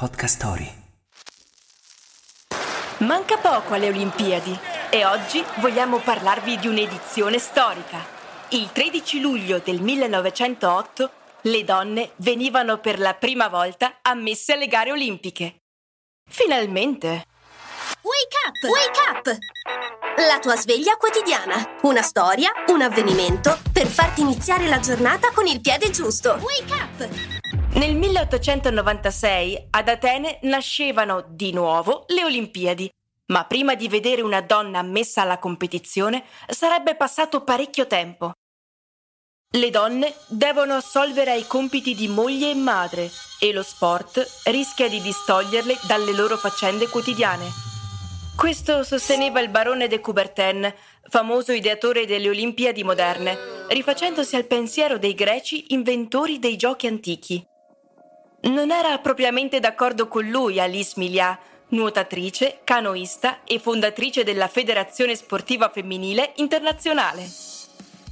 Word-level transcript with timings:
Podcast 0.00 0.36
Story. 0.36 0.74
Manca 3.00 3.36
poco 3.36 3.74
alle 3.74 3.88
Olimpiadi 3.88 4.58
e 4.88 5.04
oggi 5.04 5.44
vogliamo 5.56 5.98
parlarvi 5.98 6.56
di 6.56 6.68
un'edizione 6.68 7.38
storica. 7.38 8.02
Il 8.52 8.72
13 8.72 9.20
luglio 9.20 9.60
del 9.62 9.82
1908 9.82 11.10
le 11.42 11.64
donne 11.64 12.12
venivano 12.16 12.78
per 12.78 12.98
la 12.98 13.12
prima 13.12 13.48
volta 13.48 13.98
ammesse 14.00 14.54
alle 14.54 14.68
gare 14.68 14.90
olimpiche. 14.90 15.56
Finalmente! 16.26 17.26
Wake 18.00 18.36
up! 18.46 18.70
Wake 18.70 19.00
up! 19.10 19.38
La 20.26 20.38
tua 20.38 20.56
sveglia 20.56 20.96
quotidiana. 20.96 21.76
Una 21.82 22.00
storia, 22.00 22.50
un 22.68 22.80
avvenimento 22.80 23.58
per 23.70 23.86
farti 23.86 24.22
iniziare 24.22 24.66
la 24.66 24.80
giornata 24.80 25.30
con 25.30 25.46
il 25.46 25.60
piede 25.60 25.90
giusto. 25.90 26.38
Wake 26.40 26.72
up! 26.72 27.39
Nel 27.80 27.96
1896 27.96 29.68
ad 29.70 29.88
Atene 29.88 30.38
nascevano 30.42 31.24
di 31.26 31.50
nuovo 31.50 32.04
le 32.08 32.24
Olimpiadi, 32.24 32.90
ma 33.28 33.46
prima 33.46 33.74
di 33.74 33.88
vedere 33.88 34.20
una 34.20 34.42
donna 34.42 34.80
ammessa 34.80 35.22
alla 35.22 35.38
competizione 35.38 36.24
sarebbe 36.46 36.94
passato 36.94 37.42
parecchio 37.42 37.86
tempo. 37.86 38.32
Le 39.56 39.70
donne 39.70 40.12
devono 40.28 40.74
assolvere 40.74 41.30
ai 41.30 41.46
compiti 41.46 41.94
di 41.94 42.06
moglie 42.06 42.50
e 42.50 42.54
madre 42.54 43.10
e 43.38 43.50
lo 43.50 43.62
sport 43.62 44.42
rischia 44.44 44.86
di 44.86 45.00
distoglierle 45.00 45.78
dalle 45.86 46.12
loro 46.12 46.36
faccende 46.36 46.86
quotidiane. 46.86 47.46
Questo 48.36 48.82
sosteneva 48.82 49.40
il 49.40 49.48
barone 49.48 49.88
de 49.88 50.00
Coubertin, 50.00 50.70
famoso 51.08 51.52
ideatore 51.52 52.04
delle 52.04 52.28
Olimpiadi 52.28 52.84
moderne, 52.84 53.38
rifacendosi 53.68 54.36
al 54.36 54.44
pensiero 54.44 54.98
dei 54.98 55.14
greci 55.14 55.72
inventori 55.72 56.38
dei 56.38 56.56
giochi 56.56 56.86
antichi. 56.86 57.48
Non 58.42 58.70
era 58.70 58.96
propriamente 58.98 59.60
d'accordo 59.60 60.08
con 60.08 60.26
lui 60.26 60.58
Alice 60.58 60.94
Milia, 60.96 61.38
nuotatrice, 61.68 62.60
canoista 62.64 63.44
e 63.44 63.58
fondatrice 63.58 64.24
della 64.24 64.48
Federazione 64.48 65.14
Sportiva 65.14 65.68
Femminile 65.68 66.32
Internazionale. 66.36 67.28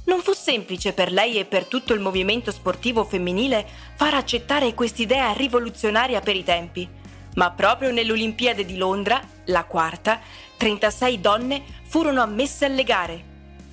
Non 0.05 0.21
fu 0.21 0.33
semplice 0.33 0.93
per 0.93 1.11
lei 1.11 1.39
e 1.39 1.45
per 1.45 1.65
tutto 1.65 1.93
il 1.93 1.99
movimento 1.99 2.51
sportivo 2.51 3.03
femminile 3.03 3.67
far 3.95 4.13
accettare 4.13 4.75
quest'idea 4.75 5.33
rivoluzionaria 5.33 6.19
per 6.19 6.35
i 6.35 6.43
tempi, 6.43 6.87
ma 7.35 7.51
proprio 7.51 7.91
nell'Olimpiade 7.91 8.65
di 8.65 8.77
Londra, 8.77 9.19
la 9.45 9.63
quarta, 9.65 10.19
36 10.57 11.19
donne 11.19 11.63
furono 11.87 12.21
ammesse 12.21 12.65
alle 12.65 12.83
gare. 12.83 13.23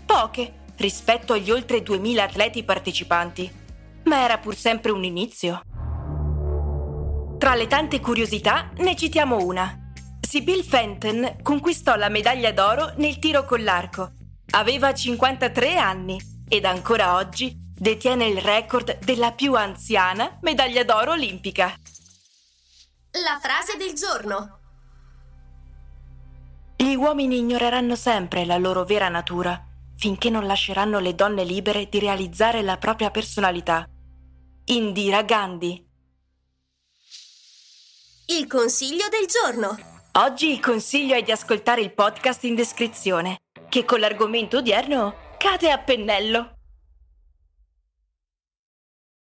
Poche 0.07 0.53
rispetto 0.77 1.35
agli 1.35 1.51
oltre 1.51 1.83
2000 1.83 2.23
atleti 2.23 2.63
partecipanti, 2.63 3.51
ma 4.05 4.23
era 4.23 4.39
pur 4.39 4.57
sempre 4.57 4.93
un 4.93 5.05
inizio. 5.05 5.61
Tra 7.47 7.55
le 7.55 7.69
tante 7.69 8.01
curiosità 8.01 8.73
ne 8.79 8.97
citiamo 8.97 9.37
una. 9.37 9.93
Sibyl 10.21 10.65
Fenton 10.65 11.37
conquistò 11.45 11.95
la 11.95 12.09
medaglia 12.09 12.51
d'oro 12.51 12.95
nel 12.97 13.21
tiro 13.21 13.45
con 13.45 13.63
l'arco. 13.63 14.15
Aveva 14.55 14.93
53 14.93 15.77
anni 15.77 16.21
ed 16.49 16.65
ancora 16.65 17.15
oggi 17.15 17.57
detiene 17.73 18.27
il 18.27 18.39
record 18.39 18.99
della 18.99 19.31
più 19.31 19.55
anziana 19.55 20.39
medaglia 20.41 20.83
d'oro 20.83 21.13
olimpica. 21.13 21.73
La 23.13 23.39
frase 23.41 23.77
del 23.77 23.95
giorno. 23.95 24.59
Gli 26.75 26.95
uomini 26.97 27.39
ignoreranno 27.39 27.95
sempre 27.95 28.45
la 28.45 28.59
loro 28.59 28.83
vera 28.83 29.09
natura 29.09 29.65
finché 29.97 30.31
non 30.31 30.47
lasceranno 30.47 30.99
le 30.99 31.15
donne 31.15 31.45
libere 31.45 31.89
di 31.89 32.01
realizzare 32.01 32.63
la 32.63 32.77
propria 32.77 33.13
personalità. 33.13 33.89
Indira 34.65 35.23
Gandhi 35.23 35.87
Il 38.39 38.49
consiglio 38.49 39.07
del 39.09 39.27
giorno. 39.27 39.79
Oggi 40.19 40.51
il 40.53 40.61
consiglio 40.61 41.15
è 41.15 41.23
di 41.23 41.31
ascoltare 41.31 41.81
il 41.81 41.95
podcast 41.95 42.45
in 42.45 42.55
descrizione, 42.55 43.39
che 43.71 43.87
con 43.87 43.99
l'argomento 43.99 44.59
odierno 44.59 45.15
cade 45.39 45.71
a 45.71 45.79
pennello. 45.79 46.56